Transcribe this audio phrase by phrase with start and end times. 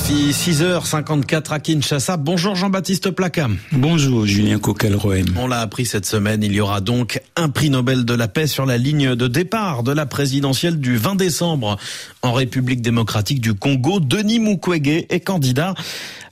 [0.00, 2.16] RFI, 6h54 à Kinshasa.
[2.16, 3.48] Bonjour Jean-Baptiste Placa.
[3.72, 5.26] Bonjour Julien Coquelroem.
[5.36, 8.46] On l'a appris cette semaine, il y aura donc un prix Nobel de la paix
[8.46, 11.76] sur la ligne de départ de la présidentielle du 20 décembre
[12.22, 14.00] en République démocratique du Congo.
[14.00, 15.74] Denis Mukwege est candidat,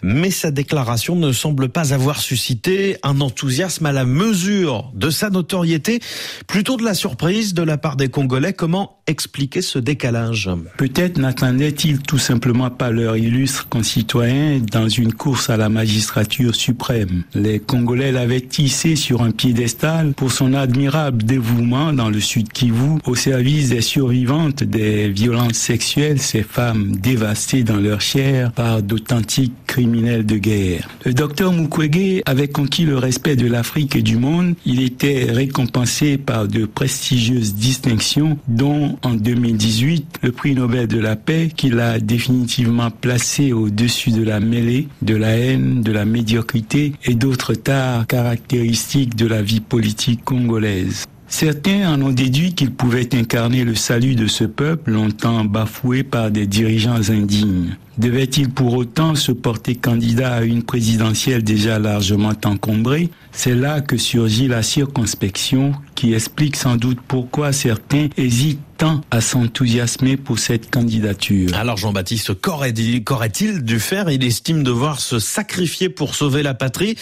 [0.02, 5.30] mais sa déclaration ne semble pas avoir suscité un enthousiasme à la mesure de sa
[5.30, 6.00] notoriété,
[6.46, 8.52] plutôt de la surprise de la part des Congolais.
[8.52, 10.50] Comment expliquer ce décalage?
[10.76, 17.24] Peut-être n'attendait-il tout simplement pas leur illustre concitoyen dans une course à la magistrature suprême.
[17.34, 22.98] Les Congolais l'avaient tissé sur un piédestal pour son admirable dévouement dans le sud Kivu
[23.06, 29.54] au service des survivantes des violences sexuelles, ces femmes dévastées dans leur chair par d'authentiques
[29.66, 30.88] criminels de guerre.
[31.04, 34.54] Le docteur Mukwege avait conquis le respect de l'Afrique et du monde.
[34.64, 41.16] Il était récompensé par de prestigieuses distinctions, dont en 2018 le prix Nobel de la
[41.16, 46.92] paix qu'il a définitivement placé au-dessus de la mêlée, de la haine, de la médiocrité
[47.04, 51.06] et d'autres tares caractéristiques de la vie politique congolaise.
[51.30, 56.30] Certains en ont déduit qu'il pouvait incarner le salut de ce peuple longtemps bafoué par
[56.30, 57.76] des dirigeants indignes.
[57.98, 63.10] Devait-il pour autant se porter candidat à une présidentielle déjà largement encombrée?
[63.30, 69.20] C'est là que surgit la circonspection qui explique sans doute pourquoi certains hésitent tant à
[69.20, 71.50] s'enthousiasmer pour cette candidature.
[71.54, 74.08] Alors Jean-Baptiste, qu'aurait-il dû faire?
[74.08, 76.96] Il estime devoir se sacrifier pour sauver la patrie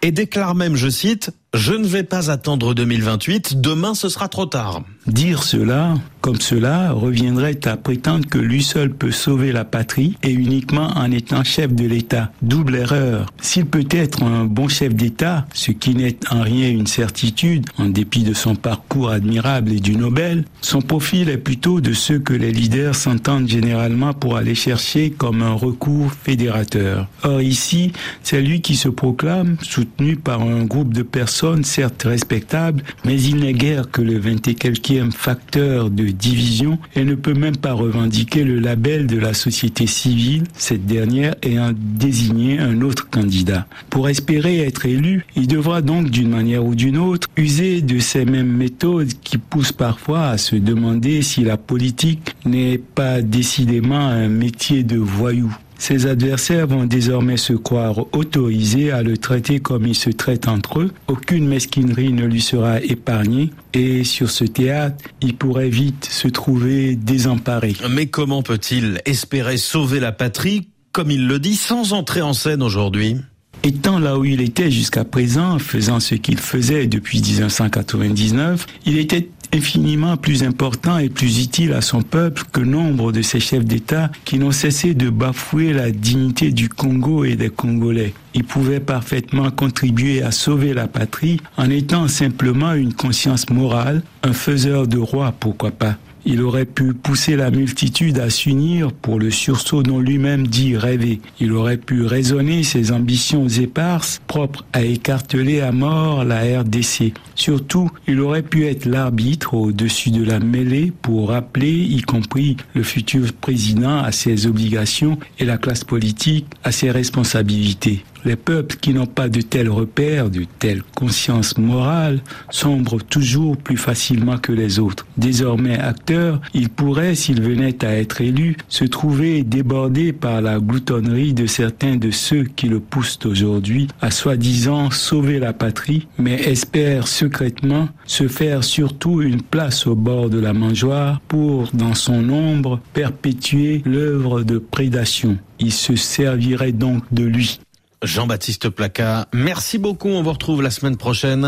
[0.00, 4.46] et déclare même, je cite, je ne vais pas attendre 2028, demain ce sera trop
[4.46, 4.82] tard.
[5.06, 5.94] Dire cela,
[6.28, 11.10] comme cela, reviendrait à prétendre que lui seul peut sauver la patrie et uniquement en
[11.10, 12.30] étant chef de l'État.
[12.42, 13.32] Double erreur.
[13.40, 17.86] S'il peut être un bon chef d'État, ce qui n'est en rien une certitude, en
[17.86, 22.34] dépit de son parcours admirable et du Nobel, son profil est plutôt de ceux que
[22.34, 27.08] les leaders s'entendent généralement pour aller chercher comme un recours fédérateur.
[27.22, 32.82] Or ici, c'est lui qui se proclame, soutenu par un groupe de personnes certes respectables,
[33.06, 37.34] mais il n'est guère que le vingt et quelquième facteur de division et ne peut
[37.34, 43.08] même pas revendiquer le label de la société civile, cette dernière ayant désigné un autre
[43.08, 43.66] candidat.
[43.90, 48.24] Pour espérer être élu, il devra donc d'une manière ou d'une autre user de ces
[48.24, 54.28] mêmes méthodes qui poussent parfois à se demander si la politique n'est pas décidément un
[54.28, 55.56] métier de voyou.
[55.78, 60.80] Ses adversaires vont désormais se croire autorisés à le traiter comme il se traite entre
[60.80, 60.92] eux.
[61.06, 66.96] Aucune mesquinerie ne lui sera épargnée et sur ce théâtre, il pourrait vite se trouver
[66.96, 67.74] désemparé.
[67.90, 72.62] Mais comment peut-il espérer sauver la patrie, comme il le dit, sans entrer en scène
[72.62, 73.16] aujourd'hui?
[73.64, 79.28] Étant là où il était jusqu'à présent, faisant ce qu'il faisait depuis 1999, il était
[79.52, 84.10] infiniment plus important et plus utile à son peuple que nombre de ses chefs d'État
[84.24, 88.14] qui n'ont cessé de bafouer la dignité du Congo et des Congolais.
[88.34, 94.32] Il pouvait parfaitement contribuer à sauver la patrie en étant simplement une conscience morale, un
[94.32, 95.96] faiseur de roi, pourquoi pas.
[96.24, 101.20] Il aurait pu pousser la multitude à s'unir pour le sursaut dont lui-même dit rêver.
[101.40, 107.12] Il aurait pu raisonner ses ambitions éparses propres à écarteler à mort la RDC.
[107.34, 112.82] Surtout, il aurait pu être l'arbitre au-dessus de la mêlée pour rappeler, y compris le
[112.82, 118.04] futur président, à ses obligations et la classe politique à ses responsabilités.
[118.24, 122.20] Les peuples qui n'ont pas de tels repères, de telle conscience morale,
[122.50, 125.06] sombrent toujours plus facilement que les autres.
[125.16, 131.34] Désormais acteurs, ils pourraient, s'ils venaient à être élus, se trouver débordés par la gloutonnerie
[131.34, 137.08] de certains de ceux qui le poussent aujourd'hui à soi-disant sauver la patrie, mais espèrent
[137.08, 142.80] secrètement se faire surtout une place au bord de la mangeoire pour, dans son ombre,
[142.92, 145.38] perpétuer l'œuvre de prédation.
[145.60, 147.60] Il se servirait donc de lui.
[148.02, 150.08] Jean-Baptiste Placa, merci beaucoup.
[150.08, 151.44] On vous retrouve la semaine prochaine.